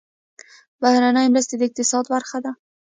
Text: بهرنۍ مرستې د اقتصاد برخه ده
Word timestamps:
بهرنۍ 0.81 1.27
مرستې 1.33 1.55
د 1.57 1.61
اقتصاد 1.67 2.03
برخه 2.13 2.37
ده 2.43 2.51